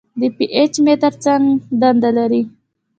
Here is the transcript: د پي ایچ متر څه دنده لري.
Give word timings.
د 0.19 0.21
پي 0.35 0.45
ایچ 0.55 0.73
متر 0.85 1.13
څه 1.23 1.33
دنده 1.81 2.09
لري. 2.17 2.41